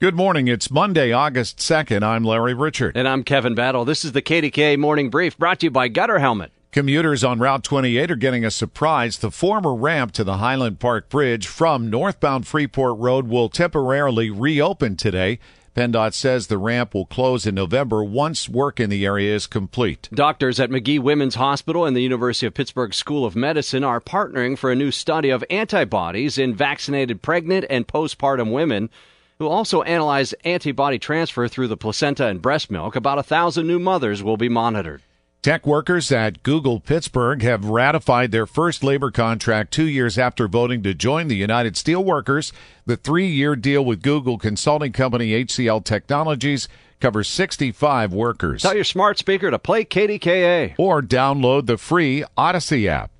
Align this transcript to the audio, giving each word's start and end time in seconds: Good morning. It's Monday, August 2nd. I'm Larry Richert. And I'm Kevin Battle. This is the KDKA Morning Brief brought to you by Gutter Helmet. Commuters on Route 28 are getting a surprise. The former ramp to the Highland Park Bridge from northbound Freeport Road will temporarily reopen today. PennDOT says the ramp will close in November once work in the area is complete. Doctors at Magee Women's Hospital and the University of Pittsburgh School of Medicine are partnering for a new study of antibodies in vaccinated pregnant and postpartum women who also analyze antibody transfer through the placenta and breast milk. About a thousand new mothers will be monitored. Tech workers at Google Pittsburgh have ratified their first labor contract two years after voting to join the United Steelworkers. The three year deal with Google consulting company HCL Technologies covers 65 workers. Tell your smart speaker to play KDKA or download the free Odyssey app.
Good 0.00 0.16
morning. 0.16 0.48
It's 0.48 0.70
Monday, 0.70 1.12
August 1.12 1.58
2nd. 1.58 2.02
I'm 2.02 2.24
Larry 2.24 2.54
Richert. 2.54 2.92
And 2.94 3.06
I'm 3.06 3.22
Kevin 3.22 3.54
Battle. 3.54 3.84
This 3.84 4.02
is 4.02 4.12
the 4.12 4.22
KDKA 4.22 4.78
Morning 4.78 5.10
Brief 5.10 5.36
brought 5.36 5.60
to 5.60 5.66
you 5.66 5.70
by 5.70 5.88
Gutter 5.88 6.20
Helmet. 6.20 6.52
Commuters 6.72 7.22
on 7.22 7.38
Route 7.38 7.62
28 7.62 8.10
are 8.10 8.16
getting 8.16 8.42
a 8.42 8.50
surprise. 8.50 9.18
The 9.18 9.30
former 9.30 9.74
ramp 9.74 10.12
to 10.12 10.24
the 10.24 10.38
Highland 10.38 10.80
Park 10.80 11.10
Bridge 11.10 11.46
from 11.46 11.90
northbound 11.90 12.46
Freeport 12.46 12.96
Road 12.96 13.28
will 13.28 13.50
temporarily 13.50 14.30
reopen 14.30 14.96
today. 14.96 15.38
PennDOT 15.76 16.14
says 16.14 16.46
the 16.46 16.56
ramp 16.56 16.94
will 16.94 17.04
close 17.04 17.44
in 17.44 17.54
November 17.54 18.02
once 18.02 18.48
work 18.48 18.80
in 18.80 18.88
the 18.88 19.04
area 19.04 19.34
is 19.34 19.46
complete. 19.46 20.08
Doctors 20.14 20.58
at 20.58 20.70
Magee 20.70 20.98
Women's 20.98 21.34
Hospital 21.34 21.84
and 21.84 21.94
the 21.94 22.00
University 22.00 22.46
of 22.46 22.54
Pittsburgh 22.54 22.94
School 22.94 23.26
of 23.26 23.36
Medicine 23.36 23.84
are 23.84 24.00
partnering 24.00 24.56
for 24.56 24.72
a 24.72 24.76
new 24.76 24.92
study 24.92 25.28
of 25.28 25.44
antibodies 25.50 26.38
in 26.38 26.54
vaccinated 26.54 27.20
pregnant 27.20 27.66
and 27.68 27.86
postpartum 27.86 28.50
women 28.50 28.88
who 29.40 29.48
also 29.48 29.80
analyze 29.82 30.34
antibody 30.44 30.98
transfer 30.98 31.48
through 31.48 31.66
the 31.66 31.76
placenta 31.76 32.26
and 32.26 32.42
breast 32.42 32.70
milk. 32.70 32.94
About 32.94 33.18
a 33.18 33.22
thousand 33.22 33.66
new 33.66 33.78
mothers 33.78 34.22
will 34.22 34.36
be 34.36 34.50
monitored. 34.50 35.02
Tech 35.40 35.66
workers 35.66 36.12
at 36.12 36.42
Google 36.42 36.78
Pittsburgh 36.78 37.40
have 37.40 37.64
ratified 37.64 38.32
their 38.32 38.44
first 38.44 38.84
labor 38.84 39.10
contract 39.10 39.72
two 39.72 39.88
years 39.88 40.18
after 40.18 40.46
voting 40.46 40.82
to 40.82 40.92
join 40.92 41.28
the 41.28 41.36
United 41.36 41.74
Steelworkers. 41.74 42.52
The 42.84 42.98
three 42.98 43.28
year 43.28 43.56
deal 43.56 43.82
with 43.82 44.02
Google 44.02 44.36
consulting 44.36 44.92
company 44.92 45.30
HCL 45.30 45.84
Technologies 45.84 46.68
covers 47.00 47.26
65 47.26 48.12
workers. 48.12 48.60
Tell 48.60 48.74
your 48.74 48.84
smart 48.84 49.16
speaker 49.16 49.50
to 49.50 49.58
play 49.58 49.86
KDKA 49.86 50.74
or 50.76 51.00
download 51.00 51.64
the 51.64 51.78
free 51.78 52.24
Odyssey 52.36 52.86
app. 52.90 53.10